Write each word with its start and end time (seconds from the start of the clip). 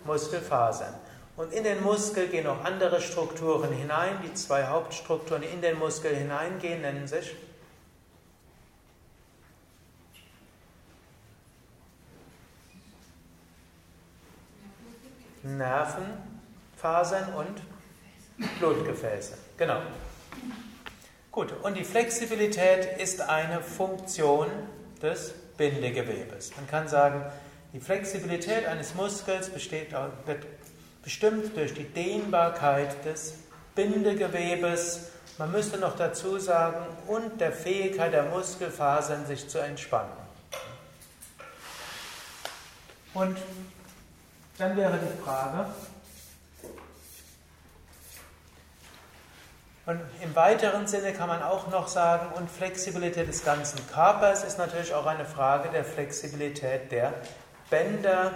Muskelfasern. 0.05 0.93
Und 1.35 1.53
in 1.53 1.63
den 1.63 1.81
Muskel 1.83 2.27
gehen 2.27 2.45
noch 2.45 2.65
andere 2.65 2.99
Strukturen 2.99 3.71
hinein. 3.71 4.19
Die 4.23 4.33
zwei 4.33 4.65
Hauptstrukturen, 4.65 5.41
die 5.41 5.47
in 5.47 5.61
den 5.61 5.79
Muskel 5.79 6.15
hineingehen, 6.15 6.81
nennen 6.81 7.07
sich 7.07 7.35
Nervenfasern 15.43 17.33
und 17.33 17.61
Blutgefäße. 18.59 19.37
Genau. 19.57 19.81
Gut, 21.31 21.53
und 21.61 21.77
die 21.77 21.83
Flexibilität 21.83 22.99
ist 22.99 23.21
eine 23.21 23.61
Funktion 23.61 24.47
des 25.01 25.31
Bindegewebes. 25.57 26.55
Man 26.55 26.67
kann 26.67 26.87
sagen, 26.87 27.23
die 27.71 27.79
Flexibilität 27.79 28.65
eines 28.65 28.95
Muskels 28.95 29.49
besteht, 29.49 29.91
wird 30.25 30.47
bestimmt 31.03 31.55
durch 31.55 31.75
die 31.75 31.83
Dehnbarkeit 31.83 33.05
des 33.05 33.35
Bindegewebes. 33.75 35.11
Man 35.37 35.51
müsste 35.51 35.77
noch 35.77 35.95
dazu 35.95 36.39
sagen, 36.39 36.83
und 37.05 37.39
der 37.39 37.51
Fähigkeit 37.51 38.11
der 38.11 38.23
Muskelfasern, 38.23 39.27
sich 39.27 39.47
zu 39.47 39.59
entspannen. 39.59 40.09
Und 43.13 43.37
dann 44.57 44.75
wäre 44.75 44.97
die 44.97 45.23
Frage, 45.23 45.69
Und 49.89 50.01
im 50.21 50.35
weiteren 50.35 50.85
Sinne 50.85 51.13
kann 51.13 51.29
man 51.29 51.41
auch 51.41 51.67
noch 51.69 51.87
sagen, 51.87 52.27
und 52.35 52.47
Flexibilität 52.51 53.27
des 53.27 53.43
ganzen 53.43 53.79
Körpers 53.91 54.43
ist 54.43 54.59
natürlich 54.59 54.93
auch 54.93 55.07
eine 55.07 55.25
Frage 55.25 55.69
der 55.69 55.83
Flexibilität 55.83 56.91
der 56.91 57.11
Bänder 57.71 58.33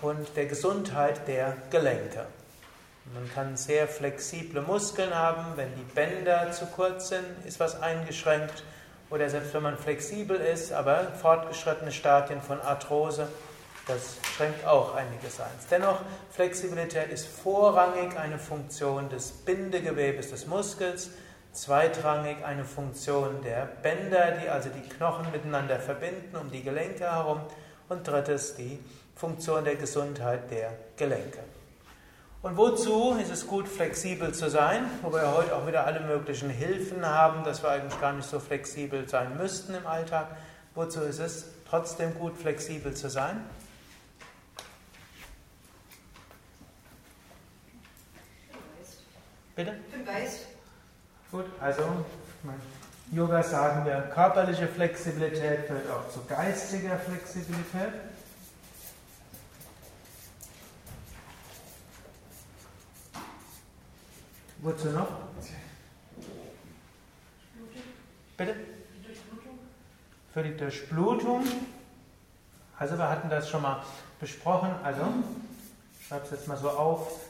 und 0.00 0.34
der 0.34 0.46
Gesundheit 0.46 1.28
der 1.28 1.54
Gelenke. 1.68 2.24
Man 3.12 3.30
kann 3.34 3.58
sehr 3.58 3.86
flexible 3.86 4.62
Muskeln 4.62 5.14
haben, 5.14 5.44
wenn 5.56 5.68
die 5.74 5.82
Bänder 5.94 6.50
zu 6.52 6.64
kurz 6.64 7.10
sind, 7.10 7.26
ist 7.44 7.60
was 7.60 7.82
eingeschränkt. 7.82 8.64
Oder 9.10 9.28
selbst 9.28 9.52
wenn 9.52 9.64
man 9.64 9.76
flexibel 9.76 10.38
ist, 10.38 10.72
aber 10.72 11.08
fortgeschrittene 11.20 11.92
Stadien 11.92 12.40
von 12.40 12.58
Arthrose 12.62 13.28
das 13.86 14.16
schränkt 14.34 14.64
auch 14.66 14.94
einiges 14.94 15.40
ein. 15.40 15.50
Dennoch, 15.70 16.00
Flexibilität 16.30 17.10
ist 17.10 17.26
vorrangig 17.26 18.16
eine 18.16 18.38
Funktion 18.38 19.08
des 19.08 19.30
Bindegewebes 19.30 20.30
des 20.30 20.46
Muskels, 20.46 21.10
zweitrangig 21.52 22.44
eine 22.44 22.64
Funktion 22.64 23.42
der 23.42 23.66
Bänder, 23.82 24.32
die 24.32 24.48
also 24.48 24.70
die 24.70 24.88
Knochen 24.88 25.30
miteinander 25.30 25.78
verbinden 25.78 26.36
um 26.36 26.50
die 26.50 26.62
Gelenke 26.62 27.04
herum 27.04 27.40
und 27.88 28.06
drittes 28.06 28.56
die 28.56 28.78
Funktion 29.14 29.64
der 29.64 29.76
Gesundheit 29.76 30.50
der 30.50 30.72
Gelenke. 30.96 31.40
Und 32.42 32.58
wozu 32.58 33.16
ist 33.18 33.30
es 33.30 33.46
gut, 33.46 33.68
flexibel 33.68 34.34
zu 34.34 34.50
sein, 34.50 34.84
wo 35.00 35.10
wir 35.10 35.34
heute 35.34 35.56
auch 35.56 35.66
wieder 35.66 35.86
alle 35.86 36.00
möglichen 36.00 36.50
Hilfen 36.50 37.06
haben, 37.06 37.42
dass 37.42 37.62
wir 37.62 37.70
eigentlich 37.70 37.98
gar 38.00 38.12
nicht 38.12 38.28
so 38.28 38.38
flexibel 38.38 39.08
sein 39.08 39.38
müssten 39.38 39.74
im 39.74 39.86
Alltag. 39.86 40.36
Wozu 40.74 41.00
ist 41.00 41.20
es 41.20 41.46
trotzdem 41.68 42.12
gut, 42.18 42.36
flexibel 42.36 42.92
zu 42.92 43.08
sein? 43.08 43.44
Bitte? 49.56 49.72
Den 49.92 50.04
Geist. 50.04 50.46
Gut, 51.30 51.46
also 51.60 52.04
Yoga 53.12 53.42
sagen 53.42 53.84
wir, 53.84 54.00
körperliche 54.12 54.66
Flexibilität 54.66 55.66
führt 55.66 55.90
auch 55.90 56.08
zu 56.08 56.24
geistiger 56.24 56.98
Flexibilität. 56.98 57.92
Wozu 64.58 64.88
noch? 64.88 65.08
Bitte? 68.36 68.56
Für 70.32 70.42
die 70.42 70.56
Durchblutung. 70.56 71.44
Also 72.78 72.98
wir 72.98 73.08
hatten 73.08 73.30
das 73.30 73.48
schon 73.48 73.62
mal 73.62 73.84
besprochen. 74.18 74.70
Also, 74.82 75.02
ich 76.00 76.06
schreibe 76.06 76.24
es 76.24 76.30
jetzt 76.32 76.48
mal 76.48 76.56
so 76.56 76.70
auf. 76.70 77.20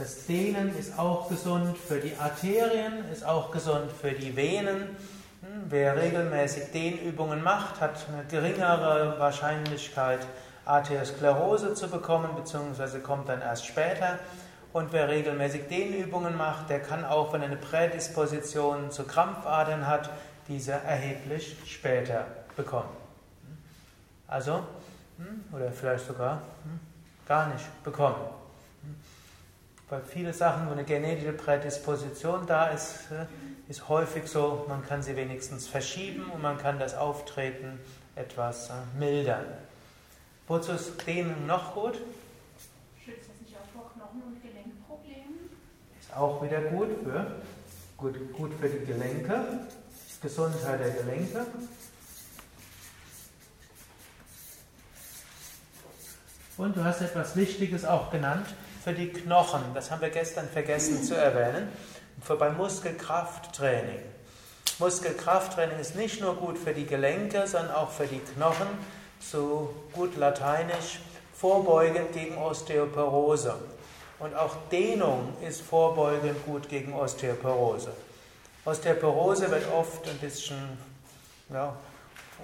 Das 0.00 0.24
Dehnen 0.24 0.74
ist 0.78 0.98
auch 0.98 1.28
gesund 1.28 1.76
für 1.76 2.00
die 2.00 2.16
Arterien, 2.16 3.04
ist 3.12 3.22
auch 3.22 3.50
gesund 3.50 3.92
für 3.92 4.12
die 4.12 4.34
Venen. 4.34 4.96
Hm, 5.42 5.66
wer 5.68 5.94
regelmäßig 5.94 6.72
Dehnübungen 6.72 7.42
macht, 7.42 7.82
hat 7.82 8.06
eine 8.08 8.24
geringere 8.24 9.16
Wahrscheinlichkeit, 9.18 10.20
Arteriosklerose 10.64 11.74
zu 11.74 11.90
bekommen, 11.90 12.30
beziehungsweise 12.34 13.00
kommt 13.00 13.28
dann 13.28 13.42
erst 13.42 13.66
später. 13.66 14.18
Und 14.72 14.90
wer 14.94 15.10
regelmäßig 15.10 15.68
Dehnübungen 15.68 16.34
macht, 16.34 16.70
der 16.70 16.80
kann 16.80 17.04
auch, 17.04 17.34
wenn 17.34 17.42
er 17.42 17.48
eine 17.48 17.56
Prädisposition 17.58 18.90
zu 18.90 19.04
Krampfadern 19.04 19.86
hat, 19.86 20.08
diese 20.48 20.72
erheblich 20.72 21.58
später 21.66 22.26
bekommen. 22.56 22.88
Hm, 23.44 23.58
also, 24.28 24.64
hm, 25.18 25.44
oder 25.52 25.70
vielleicht 25.70 26.06
sogar 26.06 26.40
gar 27.26 27.48
nicht 27.48 27.84
bekommen 27.84 28.40
weil 29.90 30.02
viele 30.02 30.32
Sachen, 30.32 30.68
wo 30.68 30.72
eine 30.72 30.84
genetische 30.84 31.32
Prädisposition 31.32 32.46
da 32.46 32.68
ist, 32.68 33.10
äh, 33.10 33.26
ist 33.68 33.88
häufig 33.88 34.26
so, 34.26 34.64
man 34.68 34.86
kann 34.86 35.02
sie 35.02 35.16
wenigstens 35.16 35.66
verschieben 35.66 36.30
und 36.32 36.40
man 36.40 36.58
kann 36.58 36.78
das 36.78 36.94
Auftreten 36.94 37.80
etwas 38.14 38.70
äh, 38.70 38.72
mildern. 38.98 39.44
Wozu 40.46 40.72
ist 40.72 41.06
Dehnen 41.06 41.46
noch 41.46 41.74
gut? 41.74 41.94
Schützt 43.04 43.30
es 43.34 43.40
nicht 43.40 43.56
auch 43.56 43.66
vor 43.72 43.90
Knochen- 43.92 44.22
und 44.22 44.42
Gelenkproblemen? 44.42 45.50
Ist 46.00 46.16
auch 46.16 46.42
wieder 46.42 46.60
gut 46.62 46.88
für, 47.02 47.26
gut, 47.96 48.32
gut 48.32 48.52
für 48.60 48.68
die 48.68 48.86
Gelenke, 48.86 49.44
Gesundheit 50.22 50.80
der 50.80 50.90
Gelenke. 50.90 51.46
Und 56.56 56.76
du 56.76 56.84
hast 56.84 57.00
etwas 57.00 57.34
Wichtiges 57.36 57.84
auch 57.84 58.10
genannt, 58.10 58.46
für 58.82 58.92
die 58.92 59.08
Knochen. 59.08 59.62
Das 59.74 59.90
haben 59.90 60.00
wir 60.00 60.10
gestern 60.10 60.48
vergessen 60.48 61.02
zu 61.02 61.14
erwähnen. 61.14 61.68
Für 62.22 62.36
beim 62.36 62.56
Muskelkrafttraining. 62.56 64.00
Muskelkrafttraining 64.78 65.78
ist 65.78 65.96
nicht 65.96 66.20
nur 66.20 66.36
gut 66.36 66.58
für 66.58 66.72
die 66.72 66.86
Gelenke, 66.86 67.46
sondern 67.46 67.74
auch 67.74 67.90
für 67.90 68.06
die 68.06 68.18
Knochen, 68.18 68.66
so 69.20 69.74
gut 69.92 70.16
lateinisch, 70.16 71.00
vorbeugend 71.34 72.12
gegen 72.12 72.38
Osteoporose. 72.38 73.54
Und 74.18 74.34
auch 74.34 74.56
Dehnung 74.70 75.34
ist 75.46 75.62
vorbeugend 75.62 76.44
gut 76.44 76.68
gegen 76.68 76.92
Osteoporose. 76.92 77.92
Osteoporose 78.64 79.50
wird 79.50 79.70
oft 79.72 80.06
ein 80.08 80.18
bisschen 80.18 80.78
ja, 81.50 81.74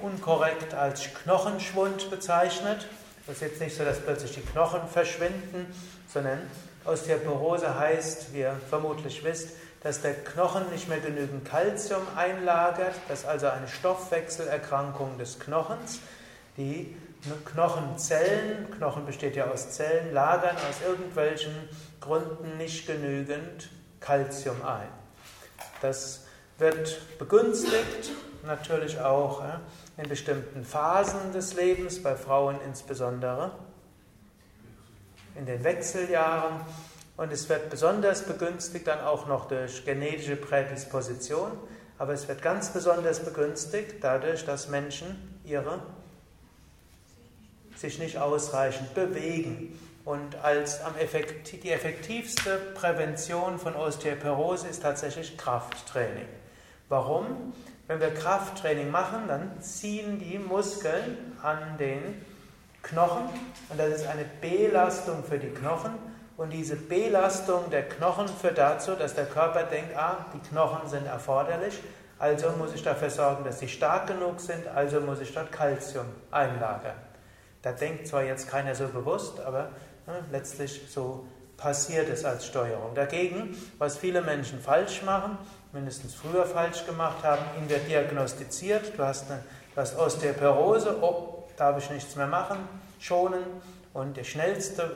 unkorrekt 0.03 0.75
als 0.75 1.13
Knochenschwund 1.23 2.11
bezeichnet. 2.11 2.87
Das 3.27 3.37
ist 3.37 3.43
jetzt 3.43 3.61
nicht 3.61 3.77
so, 3.77 3.85
dass 3.85 3.99
plötzlich 3.99 4.35
die 4.35 4.41
Knochen 4.41 4.87
verschwinden, 4.89 5.67
sondern 6.07 6.39
Osteoporose 6.85 7.77
heißt, 7.77 8.33
wie 8.33 8.41
ihr 8.41 8.57
vermutlich 8.71 9.25
wisst, 9.25 9.51
dass 9.83 10.01
der 10.01 10.15
Knochen 10.15 10.71
nicht 10.71 10.89
mehr 10.89 11.01
genügend 11.01 11.45
Kalzium 11.45 12.03
einlagert, 12.15 12.95
dass 13.09 13.25
also 13.25 13.49
eine 13.49 13.67
Stoffwechselerkrankung 13.67 15.19
des 15.19 15.41
Knochens, 15.41 15.99
die 16.57 16.97
Knochenzellen, 17.45 18.71
Knochen 18.71 19.05
besteht 19.07 19.35
ja 19.35 19.51
aus 19.51 19.71
Zellen, 19.71 20.15
lagern 20.15 20.57
aus 20.57 20.87
irgendwelchen 20.87 21.55
Gründen 22.01 22.57
nicht 22.59 22.87
genügend 22.87 23.71
Kalzium 23.99 24.63
ein. 24.65 24.89
Das 25.83 26.27
wird 26.59 27.19
begünstigt, 27.19 28.13
natürlich 28.45 29.01
auch 29.01 29.43
in 29.97 30.09
bestimmten 30.09 30.65
Phasen 30.65 31.33
des 31.33 31.55
Lebens, 31.55 32.03
bei 32.03 32.17
Frauen 32.17 32.61
insbesondere, 32.67 33.53
in 35.35 35.47
den 35.47 35.65
Wechseljahren. 35.65 36.61
Und 37.17 37.33
es 37.33 37.49
wird 37.49 37.71
besonders 37.71 38.23
begünstigt 38.25 38.87
dann 38.87 39.01
auch 39.01 39.27
noch 39.27 39.49
durch 39.49 39.85
genetische 39.87 40.37
Prädisposition, 40.37 41.51
aber 41.99 42.13
es 42.13 42.29
wird 42.29 42.43
ganz 42.43 42.71
besonders 42.71 43.21
begünstigt 43.25 43.97
dadurch, 44.03 44.45
dass 44.45 44.69
Menschen 44.69 45.41
ihre 45.45 45.81
sich 47.75 47.99
nicht 47.99 48.19
ausreichend 48.19 48.95
bewegen. 48.95 49.79
Und 50.05 50.37
als 50.37 50.81
effektiv, 51.01 51.61
die 51.63 51.71
effektivste 51.71 52.59
Prävention 52.75 53.59
von 53.59 53.75
Osteoporose 53.75 54.69
ist 54.69 54.83
tatsächlich 54.83 55.37
Krafttraining. 55.37 56.29
Warum? 56.89 57.55
Wenn 57.89 58.01
wir 58.01 58.13
Krafttraining 58.13 58.91
machen, 58.91 59.29
dann 59.29 59.61
ziehen 59.61 60.19
die 60.19 60.39
Muskeln 60.39 61.37
an 61.43 61.79
den 61.79 62.25
Knochen 62.83 63.29
und 63.69 63.79
das 63.79 64.01
ist 64.01 64.07
eine 64.07 64.25
Belastung 64.41 65.23
für 65.25 65.39
die 65.39 65.51
Knochen. 65.51 65.93
Und 66.37 66.51
diese 66.51 66.77
Belastung 66.77 67.71
der 67.71 67.89
Knochen 67.89 68.29
führt 68.29 68.59
dazu, 68.59 68.95
dass 68.95 69.15
der 69.15 69.25
Körper 69.27 69.63
denkt, 69.63 69.97
ah, 69.97 70.27
die 70.35 70.49
Knochen 70.49 70.89
sind 70.89 71.07
erforderlich, 71.07 71.81
also 72.19 72.51
muss 72.59 72.75
ich 72.75 72.83
dafür 72.83 73.11
sorgen, 73.11 73.45
dass 73.45 73.61
sie 73.61 73.69
stark 73.69 74.07
genug 74.07 74.41
sind, 74.41 74.67
also 74.69 75.01
muss 75.01 75.21
ich 75.21 75.33
dort 75.33 75.53
Kalzium 75.53 76.07
einlagern. 76.31 76.97
Da 77.63 77.73
denkt 77.73 78.07
zwar 78.07 78.23
jetzt 78.23 78.49
keiner 78.49 78.75
so 78.75 78.89
bewusst, 78.89 79.41
aber 79.41 79.71
ne, 80.07 80.25
letztlich 80.31 80.83
so 80.89 81.27
passiert 81.57 82.09
es 82.09 82.25
als 82.25 82.47
Steuerung. 82.47 82.95
Dagegen, 82.95 83.57
was 83.79 83.97
viele 83.97 84.23
Menschen 84.23 84.61
falsch 84.61 85.03
machen, 85.03 85.39
mindestens 85.73 86.15
früher 86.15 86.47
falsch 86.47 86.85
gemacht 86.87 87.23
haben, 87.23 87.43
ihnen 87.59 87.69
wird 87.69 87.89
diagnostiziert, 87.89 88.97
du 88.97 89.05
hast, 89.05 89.31
eine, 89.31 89.43
du 89.75 89.81
hast 89.81 89.99
Osteoporose, 89.99 90.97
oh, 91.03 91.45
darf 91.57 91.79
ich 91.79 91.91
nichts 91.91 92.17
mehr 92.17 92.27
machen, 92.27 92.59
schonen. 93.01 93.43
Und 93.93 94.17
die 94.17 94.25
schnellste 94.25 94.95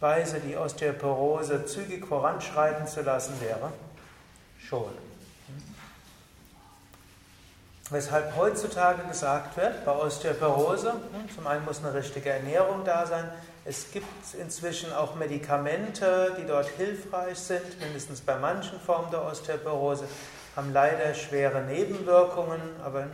Weise, 0.00 0.40
die 0.40 0.56
Osteoporose 0.56 1.66
zügig 1.66 2.06
voranschreiten 2.06 2.86
zu 2.86 3.02
lassen, 3.02 3.40
wäre 3.40 3.72
schonen. 4.58 5.14
Weshalb 7.90 8.34
heutzutage 8.36 9.06
gesagt 9.06 9.56
wird, 9.56 9.84
bei 9.84 9.92
Osteoporose, 9.92 10.92
hm, 10.92 11.34
zum 11.34 11.46
einen 11.46 11.64
muss 11.64 11.84
eine 11.84 11.92
richtige 11.92 12.30
Ernährung 12.30 12.84
da 12.84 13.06
sein, 13.06 13.30
es 13.66 13.90
gibt 13.92 14.34
inzwischen 14.38 14.92
auch 14.92 15.14
Medikamente, 15.14 16.36
die 16.38 16.46
dort 16.46 16.68
hilfreich 16.68 17.38
sind, 17.38 17.80
mindestens 17.80 18.20
bei 18.20 18.36
manchen 18.36 18.78
Formen 18.78 19.10
der 19.10 19.24
Osteoporose, 19.24 20.06
haben 20.54 20.72
leider 20.72 21.14
schwere 21.14 21.62
Nebenwirkungen, 21.62 22.60
aber 22.84 23.06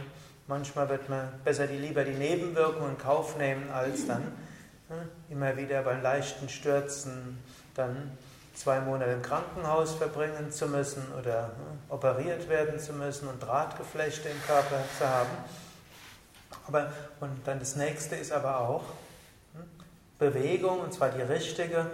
manchmal 0.49 0.89
wird 0.89 1.09
man 1.09 1.29
besser 1.45 1.69
die, 1.69 1.77
lieber 1.77 2.03
die 2.03 2.15
Nebenwirkungen 2.15 2.91
in 2.91 2.99
Kauf 2.99 3.39
nehmen, 3.39 3.71
als 3.71 4.09
dann 4.09 4.23
hm, 4.89 5.09
immer 5.31 5.57
wieder 5.57 5.83
beim 5.83 6.03
leichten 6.03 6.49
Stürzen 6.49 7.39
dann 7.75 8.19
zwei 8.55 8.81
Monate 8.81 9.13
im 9.13 9.23
Krankenhaus 9.23 9.95
verbringen 9.95 10.51
zu 10.51 10.67
müssen 10.67 11.05
oder 11.17 11.45
hm, 11.45 11.79
operiert 11.89 12.49
werden 12.49 12.81
zu 12.81 12.93
müssen 12.93 13.29
und 13.29 13.41
Drahtgeflechte 13.41 14.29
im 14.29 14.43
Körper 14.49 14.83
zu 14.99 15.09
haben. 15.09 15.31
Aber, 16.67 16.93
und 17.21 17.47
dann 17.47 17.61
das 17.61 17.77
nächste 17.77 18.17
ist 18.17 18.33
aber 18.33 18.59
auch, 18.59 18.83
Bewegung, 20.21 20.81
und 20.81 20.95
zwar 20.95 21.09
die 21.09 21.23
richtige. 21.23 21.87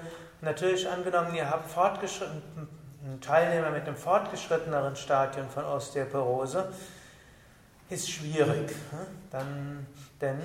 Natürlich 0.43 0.87
angenommen, 0.87 1.35
ihr 1.35 1.49
habt 1.49 1.75
einen 1.79 3.21
Teilnehmer 3.23 3.71
mit 3.71 3.87
einem 3.87 3.97
fortgeschritteneren 3.97 4.97
Stadium 4.97 5.49
von 5.49 5.65
Osteoporose, 5.65 6.71
ist 7.89 8.11
schwierig. 8.11 8.69
Ne? 8.93 9.07
Dann, 9.31 9.87
denn 10.21 10.39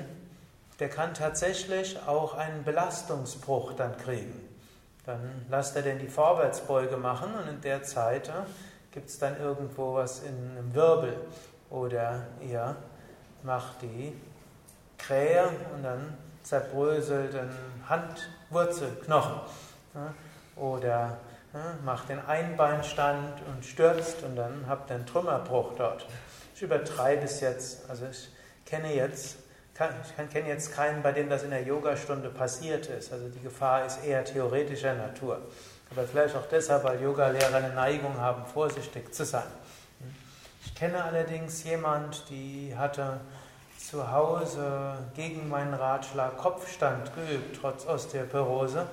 der 0.80 0.90
kann 0.90 1.14
tatsächlich 1.14 2.00
auch 2.08 2.36
einen 2.36 2.64
Belastungsbruch 2.64 3.74
dann 3.74 3.98
kriegen. 3.98 4.48
Dann 5.06 5.46
lasst 5.50 5.76
er 5.76 5.82
denn 5.82 6.00
die 6.00 6.08
Vorwärtsbeuge 6.08 6.98
machen 6.98 7.34
und 7.34 7.48
in 7.48 7.62
der 7.62 7.84
Zeit 7.84 8.28
ne, 8.28 8.46
gibt 8.92 9.10
es 9.10 9.18
dann 9.18 9.40
irgendwo 9.40 9.96
was 9.96 10.22
in 10.22 10.52
einem 10.52 10.74
Wirbel. 10.74 11.16
Oder 11.72 12.28
ihr 12.48 12.76
macht 13.44 13.82
die 13.82 14.14
Krähe 14.98 15.50
und 15.74 15.84
dann 15.84 16.18
zerbröselt 16.44 17.36
ein 17.36 17.50
Handwurzelknochen. 17.88 19.42
Oder 20.56 21.18
macht 21.84 22.10
den 22.10 22.20
Einbeinstand 22.26 23.42
und 23.48 23.66
stürzt 23.66 24.24
und 24.24 24.36
dann 24.36 24.66
habt 24.68 24.90
ihr 24.90 24.96
einen 24.96 25.06
Trümmerbruch 25.06 25.74
dort. 25.78 26.08
Ich 26.56 26.62
übertreibe 26.62 27.24
es 27.24 27.42
jetzt. 27.42 27.90
Also 27.90 28.06
ich 28.10 28.30
kenne 28.66 28.94
jetzt, 28.94 29.38
ich 29.74 30.30
kenne 30.32 30.48
jetzt 30.48 30.74
keinen, 30.74 31.02
bei 31.02 31.12
dem 31.12 31.30
das 31.30 31.44
in 31.44 31.50
der 31.50 31.64
Yogastunde 31.64 32.30
passiert 32.30 32.88
ist. 32.88 33.12
Also 33.12 33.28
die 33.30 33.42
Gefahr 33.42 33.86
ist 33.86 34.04
eher 34.04 34.24
theoretischer 34.24 34.94
Natur. 34.94 35.42
Aber 35.90 36.04
vielleicht 36.04 36.36
auch 36.36 36.46
deshalb, 36.50 36.86
weil 36.86 37.02
Yogalehrer 37.02 37.58
eine 37.58 37.74
Neigung 37.74 38.18
haben, 38.18 38.46
vorsichtig 38.46 39.14
zu 39.14 39.26
sein. 39.26 39.44
Ich 40.64 40.74
kenne 40.76 41.04
allerdings 41.04 41.64
jemand, 41.64 42.30
die 42.30 42.74
hatte 42.78 43.20
zu 43.88 44.12
Hause 44.12 44.98
gegen 45.16 45.50
meinen 45.50 45.74
Ratschlag 45.74 46.38
Kopfstand 46.38 47.12
geübt, 47.16 47.60
trotz 47.60 47.86
Osteoporose. 47.86 48.86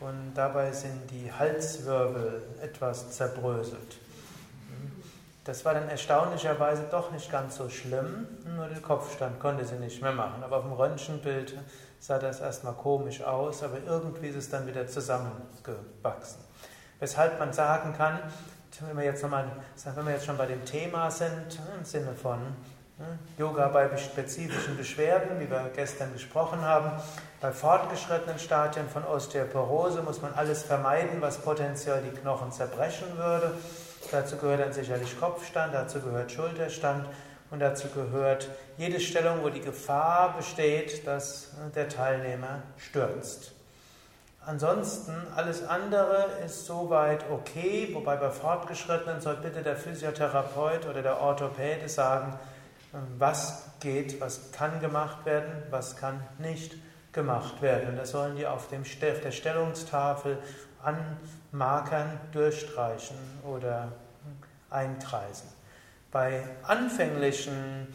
Und 0.00 0.34
dabei 0.34 0.72
sind 0.72 1.10
die 1.10 1.32
Halswirbel 1.32 2.42
etwas 2.60 3.12
zerbröselt. 3.12 3.98
Das 5.44 5.64
war 5.64 5.74
dann 5.74 5.88
erstaunlicherweise 5.88 6.84
doch 6.90 7.10
nicht 7.10 7.30
ganz 7.30 7.56
so 7.56 7.68
schlimm, 7.68 8.26
nur 8.56 8.66
den 8.66 8.80
Kopfstand 8.80 9.38
konnte 9.40 9.64
sie 9.64 9.76
nicht 9.76 10.00
mehr 10.00 10.12
machen. 10.12 10.42
Aber 10.42 10.56
auf 10.56 10.62
dem 10.62 10.72
Röntgenbild 10.72 11.58
sah 12.00 12.18
das 12.18 12.40
erstmal 12.40 12.72
komisch 12.72 13.22
aus, 13.22 13.62
aber 13.62 13.76
irgendwie 13.86 14.28
ist 14.28 14.36
es 14.36 14.50
dann 14.50 14.66
wieder 14.66 14.86
zusammengewachsen. 14.86 16.40
Weshalb 16.98 17.38
man 17.38 17.52
sagen 17.52 17.92
kann, 17.94 18.20
wenn 18.80 18.96
wir 18.96 19.04
jetzt, 19.04 19.22
nochmal, 19.22 19.46
wenn 19.94 20.06
wir 20.06 20.14
jetzt 20.14 20.24
schon 20.24 20.38
bei 20.38 20.46
dem 20.46 20.64
Thema 20.64 21.10
sind, 21.10 21.60
im 21.78 21.84
Sinne 21.84 22.14
von 22.14 22.38
Yoga 23.36 23.68
bei 23.68 23.96
spezifischen 23.96 24.76
Beschwerden, 24.76 25.40
wie 25.40 25.50
wir 25.50 25.68
gestern 25.74 26.12
gesprochen 26.12 26.62
haben. 26.62 26.92
Bei 27.40 27.50
fortgeschrittenen 27.50 28.38
Stadien 28.38 28.88
von 28.88 29.04
Osteoporose 29.04 30.02
muss 30.02 30.22
man 30.22 30.32
alles 30.34 30.62
vermeiden, 30.62 31.20
was 31.20 31.38
potenziell 31.38 32.02
die 32.02 32.16
Knochen 32.16 32.52
zerbrechen 32.52 33.16
würde. 33.16 33.52
Dazu 34.12 34.36
gehört 34.36 34.60
dann 34.60 34.72
sicherlich 34.72 35.18
Kopfstand, 35.18 35.74
dazu 35.74 36.00
gehört 36.00 36.30
Schulterstand 36.30 37.08
und 37.50 37.58
dazu 37.58 37.88
gehört 37.88 38.48
jede 38.76 39.00
Stellung, 39.00 39.42
wo 39.42 39.48
die 39.48 39.60
Gefahr 39.60 40.36
besteht, 40.36 41.04
dass 41.04 41.50
der 41.74 41.88
Teilnehmer 41.88 42.62
stürzt. 42.78 43.52
Ansonsten 44.46 45.14
alles 45.34 45.66
andere 45.66 46.26
ist 46.44 46.66
soweit 46.66 47.24
okay, 47.30 47.88
wobei 47.92 48.16
bei 48.16 48.30
Fortgeschrittenen 48.30 49.20
soll 49.20 49.36
bitte 49.36 49.62
der 49.62 49.74
Physiotherapeut 49.74 50.86
oder 50.86 51.02
der 51.02 51.20
Orthopäde 51.20 51.88
sagen, 51.88 52.38
was 53.18 53.70
geht, 53.80 54.20
was 54.20 54.52
kann 54.52 54.78
gemacht 54.80 55.26
werden, 55.26 55.64
was 55.70 55.96
kann 55.96 56.22
nicht 56.38 56.76
gemacht 57.12 57.60
werden. 57.62 57.88
Und 57.90 57.96
das 57.96 58.10
sollen 58.10 58.36
die 58.36 58.46
auf, 58.46 58.68
dem, 58.68 58.82
auf 58.82 58.98
der 58.98 59.32
Stellungstafel 59.32 60.38
an 60.82 61.16
Markern 61.52 62.18
durchstreichen 62.32 63.16
oder 63.44 63.92
einkreisen. 64.70 65.48
Bei 66.10 66.42
anfänglichen 66.62 67.86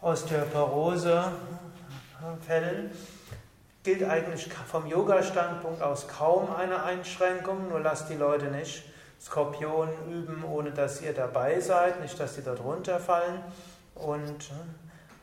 Osteoporose-Fällen 0.00 2.90
gilt 3.82 4.04
eigentlich 4.04 4.52
vom 4.52 4.86
Yoga-Standpunkt 4.86 5.82
aus 5.82 6.06
kaum 6.08 6.54
eine 6.54 6.82
Einschränkung, 6.82 7.68
nur 7.68 7.80
lasst 7.80 8.08
die 8.08 8.14
Leute 8.14 8.46
nicht 8.46 8.84
Skorpion 9.20 9.90
üben, 10.10 10.42
ohne 10.44 10.70
dass 10.72 11.02
ihr 11.02 11.12
dabei 11.12 11.60
seid, 11.60 12.00
nicht, 12.00 12.18
dass 12.18 12.34
sie 12.34 12.42
dort 12.42 12.60
runterfallen. 12.60 13.42
Und 14.02 14.50
äh, 14.50 14.54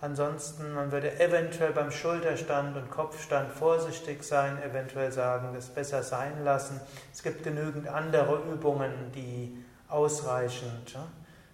ansonsten, 0.02 0.74
man 0.74 0.92
würde 0.92 1.20
eventuell 1.20 1.72
beim 1.72 1.92
Schulterstand 1.92 2.78
und 2.78 2.90
Kopfstand 2.90 3.52
vorsichtig 3.52 4.24
sein, 4.24 4.62
eventuell 4.64 5.12
sagen, 5.12 5.50
das 5.54 5.68
besser 5.68 6.04
sein 6.04 6.44
lassen. 6.44 6.80
Es 7.14 7.24
gibt 7.24 7.44
genügend 7.44 7.88
andere 7.88 8.42
Übungen, 8.52 9.12
die 9.14 9.64
ausreichend 9.88 10.98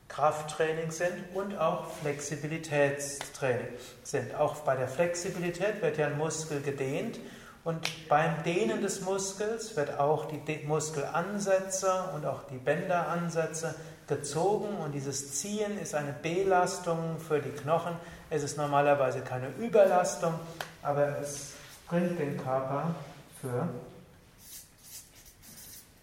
Krafttraining 0.08 0.92
sind 0.92 1.14
und 1.34 1.58
auch 1.58 1.88
Flexibilitätstraining 2.02 3.70
sind. 4.04 4.36
Auch 4.36 4.58
bei 4.58 4.76
der 4.76 4.88
Flexibilität 4.88 5.82
wird 5.82 5.98
ja 5.98 6.08
ein 6.08 6.18
Muskel 6.18 6.62
gedehnt 6.62 7.20
Und 7.66 8.08
beim 8.10 8.44
Dehnen 8.44 8.84
des 8.84 9.02
Muskels 9.02 9.76
wird 9.76 10.00
auch 10.00 10.28
die 10.28 10.64
Muskelansätze 10.68 12.12
und 12.14 12.24
auch 12.24 12.44
die 12.44 12.60
Bänderansätze 12.60 13.74
gezogen 14.08 14.78
und 14.78 14.92
dieses 14.92 15.40
Ziehen 15.40 15.80
ist 15.80 15.96
eine 15.96 16.14
Belastung 16.14 17.18
für 17.20 17.40
die 17.40 17.50
Knochen. 17.50 17.94
Es 18.30 18.44
ist 18.44 18.58
normalerweise 18.58 19.22
keine 19.22 19.50
Überlastung, 19.60 20.34
aber 20.82 21.20
es 21.20 21.54
bringt 21.88 22.20
den 22.20 22.38
Körper 22.38 22.94
für 23.42 23.68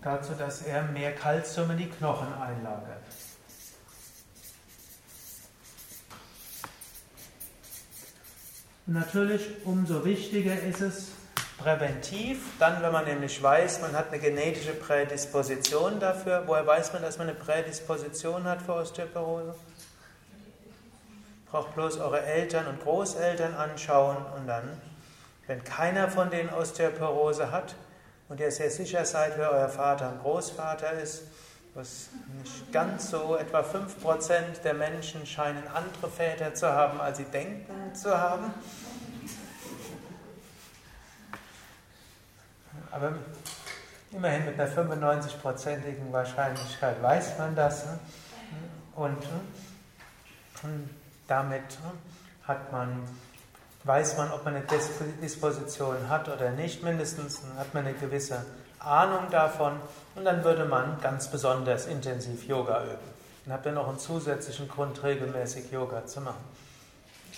dazu, 0.02 0.32
dass 0.38 0.62
er 0.62 0.82
mehr 0.84 1.14
Kalzium 1.14 1.70
in 1.70 1.78
die 1.78 1.88
Knochen 1.88 2.32
einlagert. 2.34 3.02
natürlich, 8.92 9.42
umso 9.64 10.04
wichtiger 10.04 10.60
ist 10.60 10.80
es 10.80 11.08
präventiv, 11.62 12.38
dann, 12.58 12.82
wenn 12.82 12.92
man 12.92 13.04
nämlich 13.04 13.42
weiß, 13.42 13.80
man 13.80 13.96
hat 13.96 14.08
eine 14.08 14.18
genetische 14.18 14.72
Prädisposition 14.72 16.00
dafür. 16.00 16.42
Woher 16.46 16.66
weiß 16.66 16.92
man, 16.92 17.02
dass 17.02 17.18
man 17.18 17.28
eine 17.28 17.38
Prädisposition 17.38 18.44
hat 18.44 18.62
für 18.62 18.74
Osteoporose? 18.74 19.54
Braucht 21.50 21.74
bloß 21.74 21.98
eure 21.98 22.22
Eltern 22.22 22.66
und 22.66 22.82
Großeltern 22.82 23.54
anschauen 23.54 24.16
und 24.36 24.46
dann, 24.46 24.80
wenn 25.46 25.62
keiner 25.62 26.08
von 26.08 26.30
denen 26.30 26.50
Osteoporose 26.50 27.50
hat 27.52 27.74
und 28.28 28.40
ihr 28.40 28.50
sehr 28.50 28.70
sicher 28.70 29.04
seid, 29.04 29.36
wer 29.36 29.52
euer 29.52 29.68
Vater 29.68 30.10
und 30.10 30.22
Großvater 30.22 30.92
ist, 30.92 31.24
was 31.74 32.08
nicht 32.38 32.72
ganz 32.72 33.10
so, 33.10 33.36
etwa 33.36 33.60
5% 33.60 34.62
der 34.64 34.74
Menschen 34.74 35.24
scheinen 35.26 35.62
andere 35.68 36.10
Väter 36.10 36.54
zu 36.54 36.70
haben, 36.70 37.00
als 37.00 37.18
sie 37.18 37.24
denken 37.24 37.94
zu 37.94 38.16
haben. 38.18 38.52
Aber 42.92 43.12
immerhin 44.12 44.44
mit 44.44 44.60
einer 44.60 44.70
95-prozentigen 44.70 46.12
Wahrscheinlichkeit 46.12 47.02
weiß 47.02 47.38
man 47.38 47.56
das. 47.56 47.86
Ne? 47.86 47.98
Und, 48.94 49.18
und 50.62 50.90
damit 51.26 51.62
hat 52.46 52.70
man, 52.70 53.02
weiß 53.84 54.18
man, 54.18 54.30
ob 54.30 54.44
man 54.44 54.56
eine 54.56 54.64
Disposition 55.22 56.08
hat 56.08 56.28
oder 56.28 56.50
nicht. 56.50 56.82
Mindestens 56.82 57.40
hat 57.56 57.72
man 57.72 57.86
eine 57.86 57.94
gewisse 57.94 58.44
Ahnung 58.78 59.30
davon. 59.30 59.72
Und 60.14 60.24
dann 60.26 60.44
würde 60.44 60.66
man 60.66 61.00
ganz 61.00 61.28
besonders 61.28 61.86
intensiv 61.86 62.46
Yoga 62.46 62.84
üben. 62.84 63.12
Dann 63.44 63.54
habt 63.54 63.66
ihr 63.66 63.72
noch 63.72 63.88
einen 63.88 63.98
zusätzlichen 63.98 64.68
Grund, 64.68 65.02
regelmäßig 65.02 65.72
Yoga 65.72 66.06
zu 66.06 66.20
machen. 66.20 66.44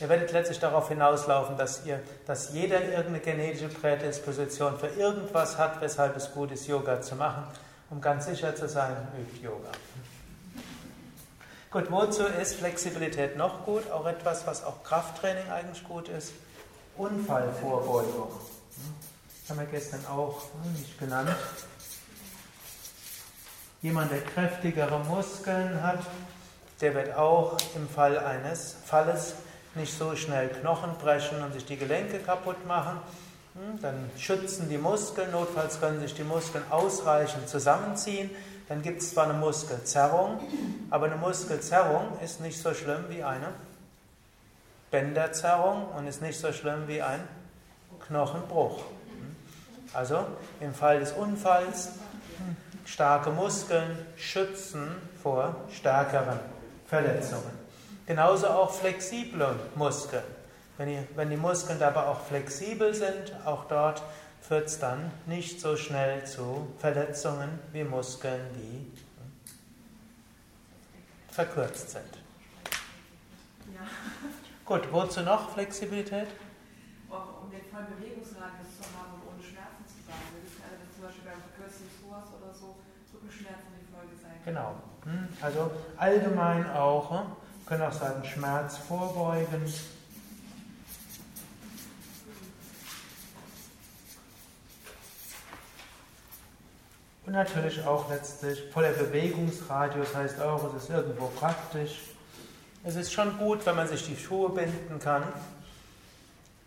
Ihr 0.00 0.08
werdet 0.08 0.32
letztlich 0.32 0.58
darauf 0.58 0.88
hinauslaufen, 0.88 1.56
dass, 1.56 1.86
ihr, 1.86 2.00
dass 2.26 2.52
jeder 2.52 2.82
irgendeine 2.82 3.20
genetische 3.20 3.68
Prädisposition 3.68 4.76
für 4.78 4.88
irgendwas 4.88 5.56
hat, 5.56 5.80
weshalb 5.80 6.16
es 6.16 6.32
gut 6.32 6.50
ist, 6.50 6.66
Yoga 6.66 7.00
zu 7.00 7.14
machen. 7.14 7.44
Um 7.90 8.00
ganz 8.00 8.26
sicher 8.26 8.56
zu 8.56 8.68
sein, 8.68 8.96
übt 9.16 9.40
Yoga. 9.40 9.70
Gut, 11.70 11.90
wozu 11.90 12.24
ist 12.24 12.56
Flexibilität 12.56 13.36
noch 13.36 13.64
gut? 13.64 13.88
Auch 13.90 14.06
etwas, 14.06 14.46
was 14.46 14.64
auch 14.64 14.82
Krafttraining 14.82 15.48
eigentlich 15.50 15.84
gut 15.84 16.08
ist. 16.08 16.32
Unfallvorbeugung. 16.96 18.30
Das 19.42 19.50
haben 19.50 19.60
wir 19.60 19.66
gestern 19.66 20.04
auch 20.06 20.42
nicht 20.72 20.98
genannt. 20.98 21.36
Jemand, 23.82 24.10
der 24.10 24.22
kräftigere 24.22 24.98
Muskeln 25.00 25.82
hat, 25.82 26.00
der 26.80 26.94
wird 26.94 27.14
auch 27.16 27.56
im 27.76 27.88
Fall 27.88 28.18
eines 28.18 28.76
Falles 28.84 29.34
nicht 29.76 29.96
so 29.96 30.14
schnell 30.16 30.48
Knochen 30.48 30.94
brechen 30.98 31.42
und 31.42 31.52
sich 31.52 31.64
die 31.64 31.76
Gelenke 31.76 32.18
kaputt 32.18 32.66
machen. 32.66 32.98
Hm, 33.54 33.80
dann 33.80 34.10
schützen 34.18 34.68
die 34.68 34.78
Muskeln, 34.78 35.30
notfalls 35.30 35.80
können 35.80 36.00
sich 36.00 36.14
die 36.14 36.24
Muskeln 36.24 36.64
ausreichend 36.70 37.48
zusammenziehen. 37.48 38.30
Dann 38.68 38.82
gibt 38.82 39.02
es 39.02 39.10
zwar 39.10 39.24
eine 39.24 39.34
Muskelzerrung, 39.34 40.40
aber 40.90 41.06
eine 41.06 41.16
Muskelzerrung 41.16 42.18
ist 42.22 42.40
nicht 42.40 42.58
so 42.58 42.72
schlimm 42.72 43.04
wie 43.08 43.22
eine 43.22 43.48
Bänderzerrung 44.90 45.88
und 45.88 46.06
ist 46.06 46.22
nicht 46.22 46.38
so 46.38 46.52
schlimm 46.52 46.86
wie 46.86 47.02
ein 47.02 47.20
Knochenbruch. 48.06 48.78
Hm, 48.78 49.36
also 49.92 50.26
im 50.60 50.74
Fall 50.74 51.00
des 51.00 51.12
Unfalls 51.12 51.90
starke 52.84 53.30
Muskeln 53.30 53.98
schützen 54.16 54.88
vor 55.22 55.56
stärkeren 55.70 56.38
Verletzungen. 56.86 57.63
Genauso 58.06 58.48
auch 58.48 58.70
flexible 58.70 59.56
Muskeln. 59.74 60.24
Wenn 60.76 60.88
die, 60.88 60.98
wenn 61.14 61.30
die 61.30 61.36
Muskeln 61.36 61.78
dabei 61.78 62.04
auch 62.06 62.20
flexibel 62.20 62.92
sind, 62.92 63.34
auch 63.44 63.64
dort 63.66 64.02
führt 64.40 64.66
es 64.66 64.78
dann 64.78 65.10
nicht 65.26 65.60
so 65.60 65.76
schnell 65.76 66.26
zu 66.26 66.68
Verletzungen 66.78 67.58
wie 67.72 67.84
Muskeln, 67.84 68.42
die 68.54 68.92
verkürzt 71.32 71.90
sind. 71.90 72.18
Ja. 73.72 73.80
Gut, 74.66 74.92
wozu 74.92 75.22
noch 75.22 75.50
Flexibilität? 75.50 76.28
Um 77.08 77.50
den 77.50 77.62
vollen 77.70 77.86
Bewegungsradius 77.96 78.68
zu 78.76 78.84
haben 78.98 79.14
und 79.14 79.32
ohne 79.32 79.42
Schmerzen 79.42 79.84
zu 79.86 80.04
sein. 80.06 80.16
Kann 80.60 80.70
also 80.72 80.84
zum 80.94 81.04
Beispiel 81.04 81.24
beim 81.24 81.40
verkürzten 81.40 81.88
Psoas 81.88 82.28
oder 82.36 82.52
so 82.52 82.76
Rückenschmerzen 83.14 83.72
die 83.80 83.92
Folge 83.92 84.14
sein. 84.20 84.36
Genau. 84.44 84.74
Hm, 85.04 85.28
also 85.40 85.70
allgemein 85.96 86.70
auch 86.70 87.10
hm, 87.10 87.43
können 87.66 87.82
auch 87.82 87.92
sagen 87.92 88.24
Schmerz 88.24 88.76
vorbeugen. 88.76 89.72
Und 97.26 97.32
natürlich 97.32 97.84
auch 97.86 98.10
letztlich 98.10 98.64
voller 98.70 98.90
Bewegungsradius 98.90 100.14
heißt 100.14 100.42
auch, 100.42 100.74
es 100.74 100.84
ist 100.84 100.90
irgendwo 100.90 101.28
praktisch. 101.28 102.00
Es 102.84 102.96
ist 102.96 103.12
schon 103.12 103.38
gut, 103.38 103.64
wenn 103.64 103.76
man 103.76 103.88
sich 103.88 104.04
die 104.04 104.16
Schuhe 104.16 104.50
binden 104.50 104.98
kann 104.98 105.22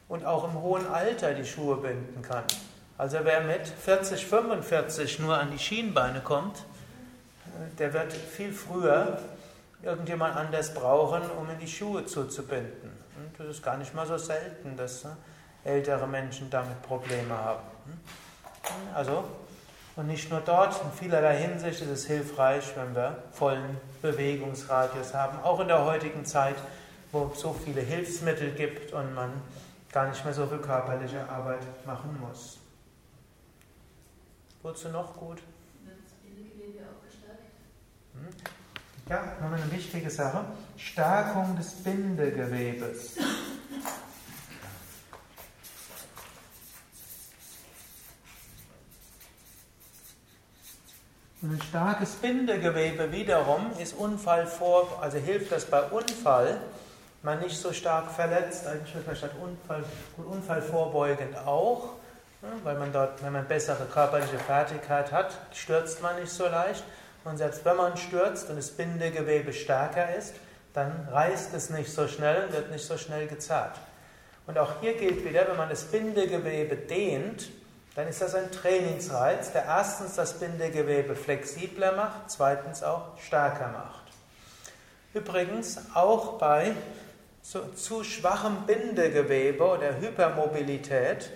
und 0.08 0.26
auch 0.26 0.46
im 0.46 0.60
hohen 0.60 0.88
Alter 0.88 1.36
die 1.36 1.46
Schuhe 1.46 1.78
binden 1.78 2.24
kann. 2.24 2.44
Also 2.98 3.20
wer 3.22 3.42
mit 3.42 3.68
40, 3.68 4.26
45 4.26 5.20
nur 5.20 5.38
an 5.38 5.52
die 5.52 5.60
Schienbeine 5.60 6.22
kommt, 6.22 6.66
der 7.78 7.94
wird 7.94 8.14
viel 8.14 8.52
früher 8.52 9.20
irgendjemand 9.82 10.36
anders 10.36 10.74
brauchen, 10.74 11.22
um 11.32 11.50
in 11.50 11.60
die 11.60 11.68
Schuhe 11.68 12.06
zuzubinden. 12.06 12.92
Und 13.18 13.40
das 13.40 13.58
ist 13.58 13.64
gar 13.64 13.78
nicht 13.78 13.94
mal 13.94 14.06
so 14.06 14.18
selten, 14.18 14.76
dass 14.76 15.04
ne, 15.04 15.16
ältere 15.64 16.08
Menschen 16.08 16.50
damit 16.50 16.82
Probleme 16.82 17.36
haben. 17.38 17.64
Also, 18.94 19.24
und 19.96 20.08
nicht 20.08 20.30
nur 20.30 20.42
dort, 20.42 20.80
in 20.84 20.92
vielerlei 20.92 21.38
Hinsicht 21.38 21.82
ist 21.82 21.90
es 21.90 22.06
hilfreich, 22.06 22.64
wenn 22.76 22.96
wir 22.96 23.24
vollen 23.32 23.78
Bewegungsradius 24.02 25.14
haben, 25.14 25.40
auch 25.44 25.60
in 25.60 25.68
der 25.68 25.84
heutigen 25.86 26.26
Zeit, 26.26 26.56
wo 27.12 27.32
es 27.34 27.40
so 27.40 27.54
viele 27.54 27.82
Hilfsmittel 27.82 28.52
gibt 28.52 28.94
und 28.94 29.16
man 29.16 29.32
gar 29.92 30.08
nicht 30.08 30.24
mehr 30.24 30.34
so 30.34 30.46
viel 30.46 30.60
körperliche 30.60 31.28
Arbeit 31.30 31.62
machen 31.86 32.20
muss. 32.20 32.60
Wozu 34.62 34.90
noch 34.90 35.16
gut? 35.16 35.42
Ja, 39.10 39.24
nochmal 39.40 39.62
eine 39.62 39.72
wichtige 39.72 40.10
Sache. 40.10 40.44
Stärkung 40.76 41.56
des 41.56 41.72
Bindegewebes. 41.76 43.16
Und 51.42 51.54
ein 51.54 51.62
starkes 51.62 52.16
Bindegewebe 52.16 53.10
wiederum 53.14 53.72
ist 53.80 53.94
Unfall 53.94 54.46
vor, 54.46 55.00
also 55.02 55.18
hilft 55.18 55.54
das 55.54 55.66
bei 55.66 55.84
Unfall, 55.84 56.60
man 57.22 57.40
nicht 57.40 57.56
so 57.56 57.72
stark 57.72 58.12
verletzt, 58.12 58.68
eigentlich 58.68 58.94
man 59.06 59.16
statt 59.16 59.32
Unfall, 59.42 59.86
Unfall 60.18 60.62
vorbeugend 60.62 61.38
auch, 61.46 61.94
weil 62.64 62.78
man 62.78 62.92
dort, 62.92 63.24
wenn 63.24 63.32
man 63.32 63.48
bessere 63.48 63.86
körperliche 63.86 64.40
Fertigkeit 64.40 65.14
hat, 65.14 65.38
stürzt 65.54 66.02
man 66.02 66.20
nicht 66.20 66.32
so 66.32 66.46
leicht. 66.48 66.84
Und 67.28 67.38
selbst 67.38 67.66
wenn 67.66 67.76
man 67.76 67.98
stürzt 67.98 68.50
und 68.50 68.56
das 68.56 68.72
Bindegewebe 68.72 69.52
stärker 69.52 70.16
ist, 70.16 70.34
dann 70.74 71.10
reißt 71.12 71.54
es 71.54 71.70
nicht 71.70 71.92
so 71.92 72.08
schnell 72.08 72.46
und 72.46 72.54
wird 72.54 72.72
nicht 72.72 72.86
so 72.86 72.98
schnell 72.98 73.28
gezerrt. 73.28 73.78
Und 74.46 74.58
auch 74.58 74.80
hier 74.80 74.94
gilt 74.94 75.26
wieder, 75.26 75.46
wenn 75.50 75.58
man 75.58 75.70
das 75.70 75.84
Bindegewebe 75.84 76.78
dehnt, 76.78 77.50
dann 77.96 78.08
ist 78.08 78.22
das 78.22 78.34
ein 78.34 78.50
Trainingsreiz, 78.52 79.52
der 79.52 79.66
erstens 79.66 80.16
das 80.16 80.34
Bindegewebe 80.34 81.16
flexibler 81.16 81.94
macht, 81.94 82.30
zweitens 82.32 82.82
auch 82.82 83.18
stärker 83.18 83.70
macht. 83.70 84.04
Übrigens 85.14 85.80
auch 85.96 86.38
bei 86.38 86.74
so, 87.42 87.66
zu 87.70 88.04
schwachem 88.04 88.66
Bindegewebe 88.66 89.64
oder 89.64 90.00
Hypermobilität 90.00 91.32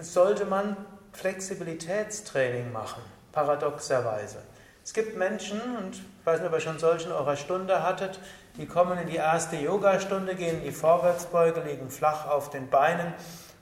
sollte 0.00 0.44
man 0.44 0.76
Flexibilitätstraining 1.12 2.72
machen, 2.72 3.02
paradoxerweise. 3.30 4.38
Es 4.84 4.92
gibt 4.92 5.16
Menschen, 5.16 5.58
und 5.78 5.94
ich 5.94 6.26
weiß 6.26 6.40
nicht, 6.40 6.48
ob 6.48 6.54
ihr 6.54 6.60
schon 6.60 6.78
solche 6.78 7.06
in 7.06 7.12
eurer 7.12 7.36
Stunde 7.36 7.82
hattet, 7.82 8.20
die 8.58 8.66
kommen 8.66 8.98
in 8.98 9.08
die 9.08 9.16
erste 9.16 9.56
Yogastunde, 9.56 10.34
gehen 10.34 10.58
in 10.58 10.64
die 10.64 10.72
Vorwärtsbeuge, 10.72 11.62
liegen 11.62 11.88
flach 11.88 12.28
auf 12.28 12.50
den 12.50 12.68
Beinen 12.68 13.14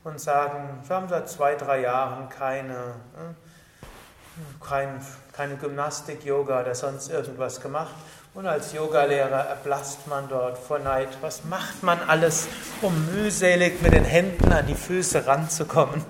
und 0.03 0.21
sagen, 0.21 0.81
wir 0.85 0.97
haben 0.97 1.09
seit 1.09 1.29
zwei, 1.29 1.55
drei 1.55 1.83
Jahren 1.83 2.29
keine, 2.29 2.75
äh, 2.75 4.65
kein, 4.67 5.01
keine 5.33 5.57
Gymnastik, 5.57 6.25
Yoga 6.25 6.63
oder 6.63 6.75
sonst 6.75 7.09
irgendwas 7.09 7.61
gemacht. 7.61 7.95
Und 8.35 8.47
als 8.47 8.73
Yogalehrer 8.73 9.47
erblasst 9.47 10.09
man 10.09 10.29
dort 10.29 10.59
vor 10.59 10.81
Neid. 10.81 11.09
Was 11.21 11.45
macht 11.45 11.85
man 11.85 12.01
alles, 12.09 12.49
um 12.81 13.15
mühselig 13.15 13.81
mit 13.81 13.95
den 13.95 14.05
Händen 14.05 14.53
an 14.53 14.67
die 14.67 14.75
Füße 14.75 15.25
ranzukommen? 15.25 16.05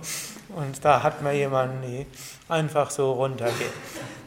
Und 0.55 0.85
da 0.85 1.03
hat 1.03 1.23
man 1.23 1.35
jemanden, 1.35 1.83
die 1.83 2.07
einfach 2.49 2.91
so 2.91 3.13
runtergeht. 3.13 3.73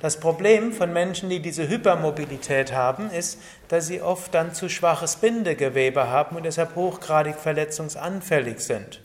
Das 0.01 0.19
Problem 0.19 0.73
von 0.73 0.91
Menschen, 0.91 1.29
die 1.29 1.39
diese 1.39 1.67
Hypermobilität 1.67 2.73
haben, 2.73 3.09
ist, 3.09 3.39
dass 3.67 3.87
sie 3.87 4.01
oft 4.01 4.33
dann 4.33 4.53
zu 4.53 4.69
schwaches 4.69 5.17
Bindegewebe 5.17 6.09
haben 6.09 6.35
und 6.35 6.43
deshalb 6.43 6.75
hochgradig 6.75 7.37
verletzungsanfällig 7.37 8.59
sind. 8.59 9.01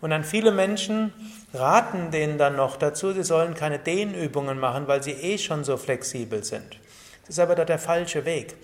Und 0.00 0.10
dann 0.10 0.24
viele 0.24 0.50
Menschen 0.50 1.12
raten 1.52 2.10
denen 2.10 2.38
dann 2.38 2.56
noch 2.56 2.76
dazu, 2.76 3.12
sie 3.12 3.22
sollen 3.22 3.54
keine 3.54 3.78
Dehnübungen 3.78 4.58
machen, 4.58 4.88
weil 4.88 5.02
sie 5.02 5.12
eh 5.12 5.38
schon 5.38 5.64
so 5.64 5.76
flexibel 5.76 6.42
sind. 6.42 6.78
Das 7.22 7.30
ist 7.36 7.38
aber 7.38 7.54
da 7.54 7.64
der 7.64 7.78
falsche 7.78 8.24
Weg. 8.24 8.56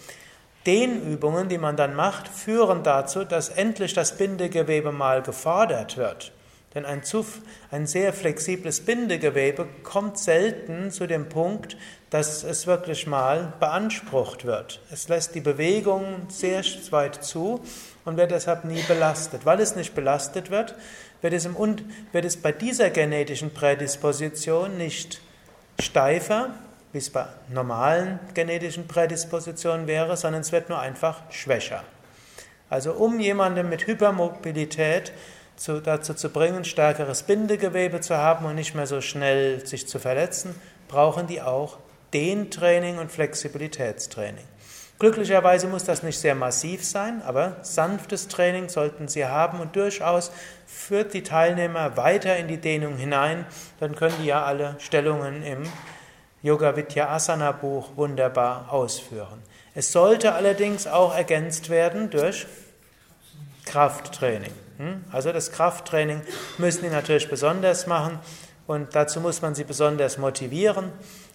Dehnübungen, 0.66 1.48
die 1.48 1.58
man 1.58 1.76
dann 1.76 1.94
macht, 1.94 2.26
führen 2.26 2.82
dazu, 2.82 3.24
dass 3.24 3.50
endlich 3.50 3.94
das 3.94 4.16
Bindegewebe 4.16 4.92
mal 4.92 5.22
gefordert 5.22 5.96
wird. 5.96 6.32
Denn 6.76 6.84
ein, 6.84 7.02
zu, 7.02 7.24
ein 7.70 7.86
sehr 7.86 8.12
flexibles 8.12 8.82
Bindegewebe 8.82 9.66
kommt 9.82 10.18
selten 10.18 10.90
zu 10.90 11.06
dem 11.06 11.26
Punkt, 11.26 11.78
dass 12.10 12.44
es 12.44 12.66
wirklich 12.66 13.06
mal 13.06 13.54
beansprucht 13.58 14.44
wird. 14.44 14.82
Es 14.92 15.08
lässt 15.08 15.34
die 15.34 15.40
Bewegung 15.40 16.26
sehr 16.28 16.62
weit 16.90 17.24
zu 17.24 17.62
und 18.04 18.18
wird 18.18 18.30
deshalb 18.30 18.66
nie 18.66 18.82
belastet. 18.82 19.46
Weil 19.46 19.60
es 19.60 19.74
nicht 19.74 19.94
belastet 19.94 20.50
wird, 20.50 20.74
wird 21.22 21.32
es, 21.32 21.46
im, 21.46 21.56
wird 22.12 22.24
es 22.26 22.36
bei 22.36 22.52
dieser 22.52 22.90
genetischen 22.90 23.54
Prädisposition 23.54 24.76
nicht 24.76 25.22
steifer, 25.80 26.50
wie 26.92 26.98
es 26.98 27.08
bei 27.08 27.24
normalen 27.48 28.18
genetischen 28.34 28.86
Prädispositionen 28.86 29.86
wäre, 29.86 30.18
sondern 30.18 30.42
es 30.42 30.52
wird 30.52 30.68
nur 30.68 30.78
einfach 30.78 31.22
schwächer. 31.30 31.84
Also 32.68 32.92
um 32.92 33.18
jemanden 33.18 33.70
mit 33.70 33.86
Hypermobilität 33.86 35.12
zu, 35.56 35.80
dazu 35.80 36.14
zu 36.14 36.30
bringen, 36.30 36.64
stärkeres 36.64 37.22
Bindegewebe 37.22 38.00
zu 38.00 38.16
haben 38.16 38.46
und 38.46 38.54
nicht 38.54 38.74
mehr 38.74 38.86
so 38.86 39.00
schnell 39.00 39.66
sich 39.66 39.88
zu 39.88 39.98
verletzen, 39.98 40.54
brauchen 40.88 41.26
die 41.26 41.42
auch 41.42 41.78
Dehntraining 42.12 42.98
und 42.98 43.10
Flexibilitätstraining. 43.10 44.44
Glücklicherweise 44.98 45.66
muss 45.66 45.84
das 45.84 46.02
nicht 46.02 46.18
sehr 46.18 46.34
massiv 46.34 46.82
sein, 46.82 47.20
aber 47.26 47.56
sanftes 47.60 48.28
Training 48.28 48.70
sollten 48.70 49.08
sie 49.08 49.26
haben 49.26 49.60
und 49.60 49.76
durchaus 49.76 50.32
führt 50.66 51.12
die 51.12 51.22
Teilnehmer 51.22 51.98
weiter 51.98 52.36
in 52.36 52.48
die 52.48 52.56
Dehnung 52.56 52.96
hinein, 52.96 53.44
dann 53.78 53.94
können 53.94 54.14
die 54.22 54.26
ja 54.26 54.44
alle 54.44 54.76
Stellungen 54.78 55.42
im 55.42 55.64
Yoga 56.42 56.76
Vidya 56.76 57.08
Asana 57.10 57.52
Buch 57.52 57.90
wunderbar 57.96 58.72
ausführen. 58.72 59.42
Es 59.74 59.92
sollte 59.92 60.32
allerdings 60.32 60.86
auch 60.86 61.14
ergänzt 61.14 61.68
werden 61.68 62.08
durch 62.08 62.46
Krafttraining. 63.66 64.65
Hm? 64.78 65.04
Also 65.12 65.32
das 65.32 65.52
Krafttraining 65.52 66.22
müssen 66.58 66.82
die 66.82 66.90
natürlich 66.90 67.28
besonders 67.28 67.86
machen 67.86 68.18
und 68.66 68.94
dazu 68.94 69.20
muss 69.20 69.42
man 69.42 69.54
sie 69.54 69.64
besonders 69.64 70.18
motivieren, 70.18 70.92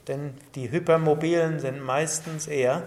denn 0.08 0.34
die 0.56 0.72
Hypermobilen 0.72 1.60
sind 1.60 1.82
meistens 1.82 2.48
eher 2.48 2.84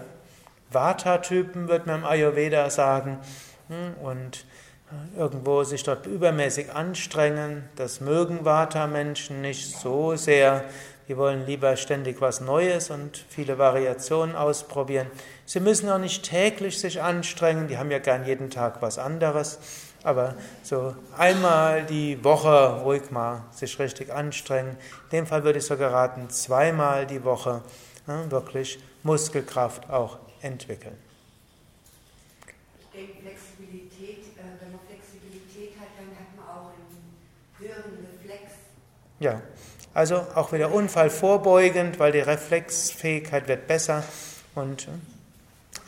Vata-Typen, 0.71 1.67
wird 1.67 1.87
man 1.87 1.99
im 2.01 2.05
Ayurveda 2.05 2.69
sagen, 2.69 3.19
hm? 3.69 3.95
und 4.03 4.45
äh, 4.91 5.19
irgendwo 5.19 5.63
sich 5.63 5.83
dort 5.83 6.05
übermäßig 6.05 6.71
anstrengen. 6.71 7.67
Das 7.75 8.01
mögen 8.01 8.45
Vata-Menschen 8.45 9.41
nicht 9.41 9.77
so 9.77 10.15
sehr. 10.15 10.63
Die 11.07 11.17
wollen 11.17 11.45
lieber 11.45 11.75
ständig 11.77 12.19
was 12.19 12.41
Neues 12.41 12.89
und 12.89 13.23
viele 13.29 13.57
Variationen 13.57 14.35
ausprobieren. 14.35 15.07
Sie 15.45 15.59
müssen 15.59 15.89
auch 15.89 15.99
nicht 15.99 16.23
täglich 16.23 16.79
sich 16.79 17.01
anstrengen, 17.01 17.67
die 17.67 17.77
haben 17.77 17.91
ja 17.91 17.99
gern 17.99 18.25
jeden 18.25 18.49
Tag 18.49 18.81
was 18.81 18.97
anderes. 18.97 19.59
Aber 20.05 20.35
so 20.61 20.95
einmal 21.17 21.83
die 21.83 22.23
Woche 22.23 22.83
ruhig 22.83 23.09
mal 23.09 23.41
sich 23.51 23.79
richtig 23.79 24.13
anstrengen. 24.13 24.77
In 25.05 25.17
dem 25.17 25.25
Fall 25.25 25.43
würde 25.43 25.57
ich 25.57 25.65
sogar 25.65 25.91
raten, 25.91 26.29
zweimal 26.29 27.07
die 27.07 27.23
Woche 27.23 27.63
ne, 28.05 28.29
wirklich 28.29 28.77
Muskelkraft 29.01 29.89
auch 29.89 30.19
entwickeln. 30.41 30.95
Ich 32.79 32.85
denke, 32.99 33.13
Flexibilität, 33.19 34.25
äh, 34.37 34.61
wenn 34.61 34.73
man 34.73 34.79
Flexibilität 34.87 35.73
hat, 35.79 35.87
dann 35.97 36.15
hat 36.15 36.35
man 36.37 36.55
auch 36.55 36.69
einen 36.69 37.17
höheren 37.57 38.05
Reflex. 38.05 38.51
Ja, 39.19 39.41
also 39.95 40.17
auch 40.35 40.53
wieder 40.53 40.71
Unfall 40.71 41.09
vorbeugend, 41.09 41.97
weil 41.97 42.11
die 42.11 42.19
Reflexfähigkeit 42.19 43.47
wird 43.47 43.65
besser 43.65 44.03
und 44.53 44.87
äh, 44.87 44.91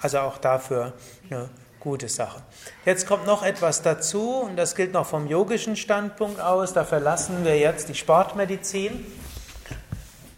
also 0.01 0.17
auch 0.21 0.39
dafür 0.39 0.93
eine 1.29 1.49
gute 1.87 2.09
Sache. 2.09 2.41
Jetzt 2.83 3.07
kommt 3.07 3.25
noch 3.25 3.43
etwas 3.43 3.81
dazu 3.81 4.41
und 4.41 4.57
das 4.57 4.75
gilt 4.75 4.91
noch 4.91 5.05
vom 5.05 5.25
yogischen 5.25 5.77
Standpunkt 5.77 6.41
aus. 6.41 6.73
Da 6.73 6.83
verlassen 6.83 7.45
wir 7.45 7.57
jetzt 7.57 7.87
die 7.87 7.95
Sportmedizin. 7.95 9.05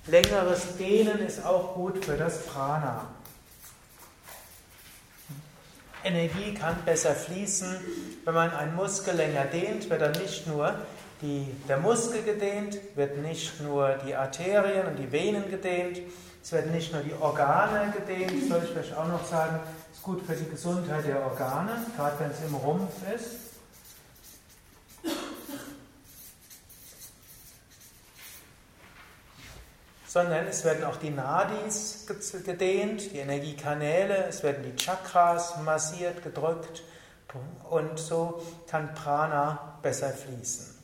Längeres 0.06 0.78
Dehnen 0.78 1.18
ist 1.26 1.44
auch 1.44 1.74
gut 1.74 2.06
für 2.06 2.18
das 2.18 2.46
Prana. 2.46 3.08
Energie 6.04 6.54
kann 6.54 6.76
besser 6.86 7.16
fließen. 7.16 7.78
Wenn 8.26 8.34
man 8.36 8.52
einen 8.52 8.76
Muskel 8.76 9.16
länger 9.16 9.46
dehnt, 9.46 9.90
wird 9.90 10.02
dann 10.02 10.22
nicht 10.22 10.46
nur 10.46 10.76
die, 11.24 11.48
der 11.68 11.78
Muskel 11.78 12.22
gedehnt, 12.22 12.78
wird 12.94 13.18
nicht 13.18 13.60
nur 13.62 13.96
die 14.06 14.14
Arterien 14.14 14.86
und 14.86 14.98
die 14.98 15.12
Venen 15.12 15.50
gedehnt, 15.50 16.00
es 16.44 16.52
werden 16.52 16.72
nicht 16.72 16.94
nur 16.94 17.02
die 17.02 17.14
Organe 17.20 17.92
gedehnt, 17.92 18.48
soll 18.48 18.62
ich 18.64 18.70
vielleicht 18.70 18.96
auch 18.96 19.08
noch 19.08 19.26
sagen, 19.26 19.60
ist 20.00 20.04
gut 20.04 20.26
für 20.26 20.36
die 20.36 20.50
Gesundheit 20.50 21.06
der 21.06 21.22
Organe, 21.22 21.86
gerade 21.98 22.20
wenn 22.20 22.32
es 22.32 22.40
im 22.42 22.56
Rumpf 22.56 22.94
ist. 23.14 23.36
Sondern 30.08 30.48
es 30.48 30.64
werden 30.64 30.86
auch 30.86 30.96
die 30.96 31.10
Nadis 31.10 32.08
gedehnt, 32.46 33.12
die 33.12 33.18
Energiekanäle, 33.18 34.26
es 34.26 34.42
werden 34.42 34.64
die 34.64 34.76
Chakras 34.76 35.58
massiert, 35.66 36.24
gedrückt 36.24 36.82
und 37.70 38.00
so 38.00 38.42
kann 38.68 38.96
Prana 38.96 39.78
besser 39.82 40.12
fließen. 40.12 40.78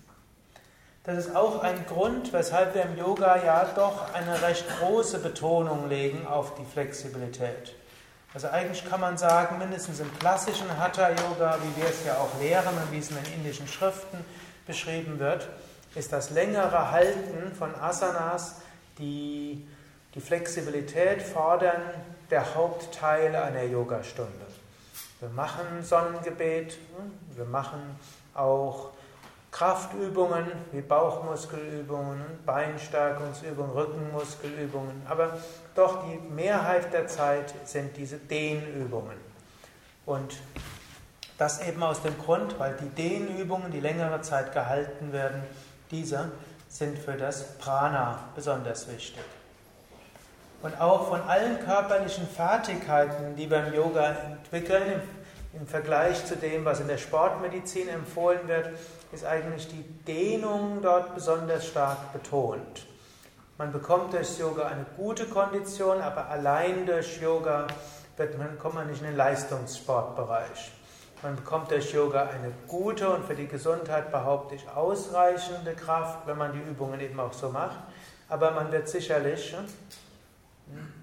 Das 1.05 1.25
ist 1.25 1.35
auch 1.35 1.63
ein 1.63 1.85
Grund, 1.85 2.33
weshalb 2.33 2.75
wir 2.75 2.83
im 2.83 2.97
Yoga 2.97 3.41
ja 3.43 3.63
doch 3.75 4.13
eine 4.13 4.41
recht 4.41 4.65
große 4.79 5.19
Betonung 5.19 5.87
legen 5.87 6.27
auf 6.27 6.55
die 6.55 6.65
Flexibilität. 6.65 7.75
Also 8.35 8.49
eigentlich 8.49 8.83
kann 8.83 8.99
man 8.99 9.17
sagen, 9.17 9.59
mindestens 9.59 10.01
im 10.01 10.19
klassischen 10.19 10.77
Hatha-Yoga, 10.77 11.57
wie 11.63 11.81
wir 11.81 11.89
es 11.89 12.03
ja 12.05 12.17
auch 12.17 12.37
lehren 12.37 12.67
und 12.67 12.91
wie 12.91 12.99
es 12.99 13.09
in 13.09 13.15
den 13.15 13.33
indischen 13.33 13.65
Schriften 13.65 14.17
beschrieben 14.67 15.19
wird, 15.19 15.47
ist 15.95 16.11
das 16.11 16.31
längere 16.31 16.91
Halten 16.91 17.55
von 17.55 17.73
Asanas, 17.75 18.57
die 18.99 19.65
die 20.15 20.19
Flexibilität 20.19 21.21
fordern, 21.21 21.81
der 22.29 22.55
Hauptteil 22.55 23.37
einer 23.37 23.63
Yogastunde. 23.63 24.45
Wir 25.21 25.29
machen 25.29 25.81
Sonnengebet, 25.81 26.77
wir 27.35 27.45
machen 27.45 27.97
auch 28.33 28.89
Kraftübungen 29.55 30.51
wie 30.73 30.81
Bauchmuskelübungen, 30.81 32.21
Beinstärkungsübungen, 32.45 33.71
Rückenmuskelübungen, 33.71 35.01
aber 35.07 35.37
doch 35.75 36.03
die 36.03 36.17
Mehrheit 36.33 36.91
der 36.91 37.07
Zeit 37.07 37.53
sind 37.63 37.95
diese 37.95 38.17
Dehnübungen. 38.17 39.15
Und 40.05 40.35
das 41.37 41.65
eben 41.65 41.81
aus 41.83 42.01
dem 42.01 42.17
Grund, 42.17 42.59
weil 42.59 42.75
die 42.75 42.89
Dehnübungen, 42.89 43.71
die 43.71 43.79
längere 43.79 44.19
Zeit 44.19 44.51
gehalten 44.51 45.13
werden, 45.13 45.41
diese 45.89 46.31
sind 46.67 46.99
für 46.99 47.13
das 47.13 47.57
Prana 47.57 48.25
besonders 48.35 48.89
wichtig. 48.91 49.23
Und 50.63 50.81
auch 50.81 51.07
von 51.07 51.21
allen 51.21 51.63
körperlichen 51.63 52.27
Fertigkeiten, 52.27 53.37
die 53.37 53.47
beim 53.47 53.73
Yoga 53.73 54.17
entwickeln, 54.33 55.01
im 55.57 55.65
Vergleich 55.65 56.25
zu 56.25 56.35
dem, 56.35 56.65
was 56.65 56.81
in 56.81 56.89
der 56.89 56.97
Sportmedizin 56.97 57.87
empfohlen 57.87 58.45
wird, 58.49 58.71
ist 59.11 59.25
eigentlich 59.25 59.67
die 59.67 59.83
Dehnung 60.05 60.79
dort 60.81 61.15
besonders 61.15 61.67
stark 61.67 62.13
betont. 62.13 62.85
Man 63.57 63.71
bekommt 63.71 64.13
durch 64.13 64.37
Yoga 64.37 64.67
eine 64.67 64.85
gute 64.97 65.25
Kondition, 65.25 66.01
aber 66.01 66.27
allein 66.27 66.85
durch 66.85 67.21
Yoga 67.21 67.67
man, 68.37 68.57
kommt 68.59 68.75
man 68.75 68.87
nicht 68.87 69.01
in 69.01 69.07
den 69.07 69.15
Leistungssportbereich. 69.15 70.71
Man 71.21 71.35
bekommt 71.35 71.71
durch 71.71 71.93
Yoga 71.93 72.23
eine 72.23 72.51
gute 72.67 73.09
und 73.09 73.25
für 73.25 73.35
die 73.35 73.47
Gesundheit 73.47 74.11
behaupte 74.11 74.55
ich 74.55 74.69
ausreichende 74.69 75.73
Kraft, 75.73 76.27
wenn 76.27 76.37
man 76.37 76.51
die 76.53 76.59
Übungen 76.59 76.99
eben 76.99 77.19
auch 77.19 77.33
so 77.33 77.49
macht. 77.49 77.79
Aber 78.29 78.51
man 78.51 78.71
wird 78.71 78.89
sicherlich 78.89 79.53
hm, 79.53 79.65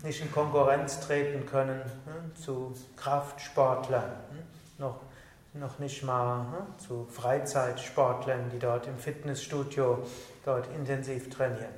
nicht 0.04 0.20
in 0.20 0.30
Konkurrenz 0.30 1.00
treten 1.00 1.46
können 1.46 1.80
hm, 2.04 2.36
zu 2.36 2.74
Kraftsportlern. 2.96 4.12
Hm, 4.30 4.42
noch 4.78 5.00
noch 5.54 5.78
nicht 5.78 6.02
mal 6.02 6.46
hm, 6.46 6.78
zu 6.78 7.06
Freizeitsportlern, 7.10 8.50
die 8.50 8.58
dort 8.58 8.86
im 8.86 8.98
Fitnessstudio 8.98 9.98
dort 10.44 10.66
intensiv 10.74 11.28
trainieren. 11.30 11.74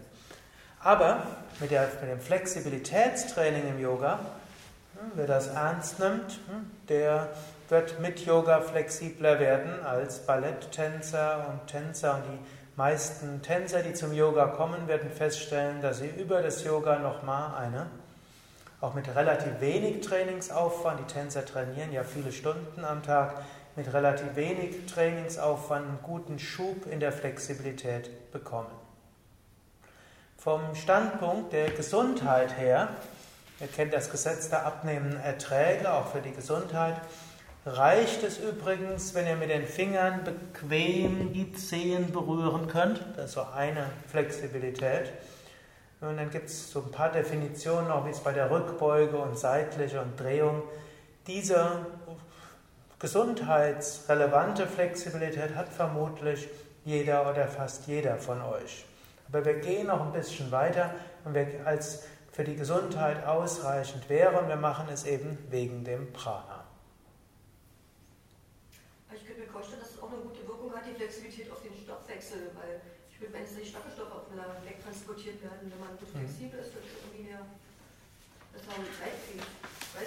Aber 0.81 1.27
mit, 1.61 1.71
der, 1.71 1.89
mit 2.01 2.11
dem 2.11 2.21
Flexibilitätstraining 2.21 3.69
im 3.69 3.81
Yoga, 3.81 4.21
hm, 4.95 5.13
wer 5.15 5.27
das 5.27 5.49
ernst 5.49 5.99
nimmt, 5.99 6.41
hm, 6.47 6.71
der 6.89 7.31
wird 7.69 7.99
mit 7.99 8.21
Yoga 8.21 8.61
flexibler 8.61 9.41
werden 9.41 9.83
als 9.85 10.21
Balletttänzer 10.21 11.47
und 11.49 11.67
Tänzer. 11.67 12.17
Und 12.17 12.23
die 12.25 12.39
meisten 12.77 13.43
Tänzer, 13.43 13.83
die 13.83 13.95
zum 13.95 14.13
Yoga 14.13 14.47
kommen, 14.47 14.87
werden 14.87 15.11
feststellen, 15.11 15.81
dass 15.81 15.99
sie 15.99 16.09
über 16.09 16.43
das 16.43 16.63
Yoga 16.63 16.99
nochmal 16.99 17.55
eine, 17.57 17.87
auch 18.81 18.95
mit 18.95 19.13
relativ 19.15 19.61
wenig 19.61 20.07
Trainingsaufwand, 20.07 21.01
die 21.01 21.13
Tänzer 21.13 21.45
trainieren 21.45 21.91
ja 21.91 22.05
viele 22.05 22.31
Stunden 22.31 22.85
am 22.85 23.03
Tag, 23.03 23.43
mit 23.77 23.93
relativ 23.93 24.37
wenig 24.37 24.87
Trainingsaufwand 24.87 25.87
einen 25.87 25.99
guten 26.03 26.39
Schub 26.39 26.87
in 26.87 27.01
der 27.01 27.13
Flexibilität 27.13 28.31
bekommen. 28.31 28.71
Vom 30.37 30.75
Standpunkt 30.75 31.53
der 31.53 31.71
Gesundheit 31.71 32.57
her, 32.59 32.89
ihr 33.61 33.67
kennt 33.67 33.93
das 33.93 34.11
Gesetz 34.11 34.51
der 34.51 34.67
abnehmenden 34.67 35.19
Erträge, 35.21 35.93
auch 35.93 36.09
für 36.09 36.21
die 36.21 36.33
Gesundheit, 36.33 37.01
reicht 37.67 38.23
es 38.23 38.39
übrigens, 38.39 39.15
wenn 39.15 39.27
ihr 39.27 39.37
mit 39.37 39.51
den 39.51 39.67
Fingern 39.67 40.23
bequem 40.23 41.33
die 41.33 41.53
Zehen 41.55 42.13
berühren 42.13 42.69
könnt. 42.69 43.01
Das 43.17 43.27
ist 43.27 43.33
so 43.33 43.47
eine 43.55 43.87
Flexibilität. 44.09 45.13
Und 46.01 46.19
dann 46.19 46.31
gibt 46.31 46.51
es 46.51 46.71
so 46.71 46.81
ein 46.81 46.91
paar 46.91 47.11
Definitionen, 47.11 47.91
auch 47.91 48.05
wie 48.05 48.11
es 48.11 48.21
bei 48.21 48.33
der 48.33 48.51
Rückbeuge 48.51 49.17
und 49.17 49.39
seitliche 49.39 50.03
und 50.03 50.21
Drehung. 50.21 50.63
Diese 51.27 51.87
gesundheitsrelevante 53.05 54.67
Flexibilität 54.67 55.55
hat 55.55 55.69
vermutlich 55.69 56.49
jeder 56.87 57.31
oder 57.31 57.47
fast 57.49 57.87
jeder 57.87 58.17
von 58.17 58.41
euch. 58.41 58.87
Aber 59.29 59.45
wir 59.45 59.61
gehen 59.61 59.89
noch 59.89 60.01
ein 60.01 60.13
bisschen 60.13 60.51
weiter 60.51 60.95
und 61.27 61.35
wir, 61.35 61.67
als 61.67 62.05
für 62.33 62.45
die 62.45 62.57
Gesundheit 62.57 63.27
ausreichend 63.27 64.09
wäre 64.09 64.39
und 64.39 64.49
wir 64.49 64.57
machen 64.57 64.87
es 64.91 65.05
eben 65.05 65.37
wegen 65.51 65.85
dem 65.85 66.15
Prana. 66.15 66.65
Ich 69.15 69.27
könnte 69.27 69.43
mir 69.43 69.49
vorstellen, 69.49 69.81
dass 69.81 69.91
es 69.91 70.03
auch 70.03 70.09
eine 70.09 70.23
gute 70.23 70.41
Wirkung 70.49 70.73
hat, 70.73 70.87
die 70.89 70.95
Flexibilität 70.95 71.53
auf 71.53 71.61
den 71.61 71.77
Stoffwechsel, 71.77 72.53
weil 72.57 72.81
ich 73.11 73.21
würde, 73.21 73.35
wenn 73.35 73.45
es 73.45 73.55
die 73.55 73.67
Stoffe 73.67 73.93
wegtransportiert 74.65 75.43
werden, 75.43 75.71
wenn 75.71 75.79
man 75.79 75.93
so 76.01 76.07
mhm. 76.07 76.25
flexibel 76.25 76.59
ist, 76.59 76.73
wird 76.73 76.85
es 76.89 77.05
irgendwie 77.05 77.29
mehr, 77.29 77.45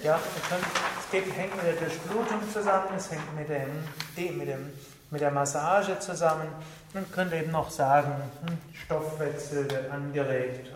Ja, 0.04 0.20
es 0.20 1.12
geht, 1.12 1.34
hängt 1.34 1.56
mit 1.56 1.66
der 1.66 1.74
Durchblutung 1.74 2.42
zusammen, 2.52 2.90
es 2.96 3.10
hängt 3.10 3.36
mit, 3.36 3.50
dem, 3.50 4.38
mit, 4.38 4.48
dem, 4.48 4.74
mit 5.10 5.22
der 5.22 5.32
Massage 5.32 5.98
zusammen. 6.00 6.50
Man 6.94 7.10
könnte 7.12 7.38
eben 7.38 7.52
noch 7.52 7.70
sagen, 7.70 8.14
hm, 8.46 8.58
Stoffwechsel 8.74 9.70
wird 9.70 9.92
angeregt. 9.92 10.72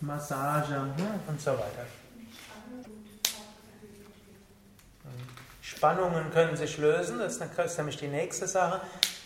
Massage 0.00 0.74
hm, 0.74 0.92
und 1.26 1.40
so 1.40 1.52
weiter. 1.52 1.86
Spannungen 5.62 6.30
können 6.32 6.56
sich 6.56 6.78
lösen, 6.78 7.18
das 7.18 7.36
ist 7.36 7.76
nämlich 7.76 7.98
die 7.98 8.08
nächste 8.08 8.46
Sache. 8.46 8.80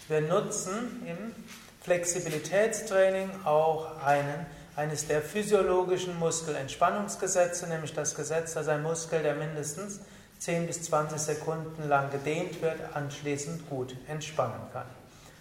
Wir 0.09 0.21
nutzen 0.21 1.07
im 1.07 1.35
Flexibilitätstraining 1.83 3.31
auch 3.45 4.03
einen 4.05 4.47
eines 4.77 5.07
der 5.07 5.23
physiologischen 5.23 6.19
Muskelentspannungsgesetze, 6.19 7.67
nämlich 7.67 7.93
das 7.93 8.15
Gesetz, 8.15 8.55
dass 8.55 8.69
ein 8.69 8.83
Muskel, 8.83 9.23
der 9.23 9.35
mindestens 9.35 10.01
10 10.39 10.67
bis 10.67 10.83
20 10.85 11.21
Sekunden 11.21 11.89
lang 11.89 12.11
gedehnt 12.11 12.63
wird, 12.63 12.79
anschließend 12.95 13.69
gut 13.69 13.95
entspannen 14.09 14.61
kann. 14.73 14.87